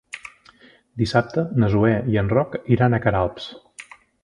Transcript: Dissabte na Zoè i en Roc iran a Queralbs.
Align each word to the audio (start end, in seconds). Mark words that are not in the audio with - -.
Dissabte 1.01 1.43
na 1.63 1.69
Zoè 1.75 1.93
i 2.15 2.19
en 2.23 2.33
Roc 2.33 2.57
iran 2.77 2.97
a 2.97 3.03
Queralbs. 3.07 3.49